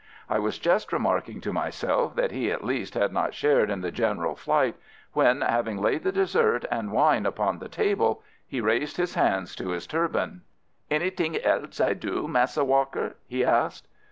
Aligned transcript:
I 0.27 0.39
was 0.39 0.57
just 0.57 0.91
remarking 0.91 1.41
to 1.41 1.53
myself 1.53 2.15
that 2.15 2.31
he 2.31 2.49
at 2.49 2.63
least 2.63 2.95
had 2.95 3.13
not 3.13 3.35
shared 3.35 3.69
in 3.69 3.81
the 3.81 3.91
general 3.91 4.35
flight 4.35 4.75
when, 5.13 5.41
having 5.41 5.77
laid 5.79 6.01
the 6.01 6.11
dessert 6.11 6.65
and 6.71 6.91
wine 6.91 7.27
upon 7.27 7.59
the 7.59 7.69
table, 7.69 8.23
he 8.47 8.61
raised 8.61 8.97
his 8.97 9.13
hand 9.13 9.55
to 9.57 9.69
his 9.69 9.85
turban. 9.85 10.41
"Anyting 10.89 11.37
else 11.45 11.79
I 11.79 11.93
do, 11.93 12.27
Massa 12.27 12.63
Walker?" 12.65 13.15
he 13.27 13.45
asked. 13.45 13.85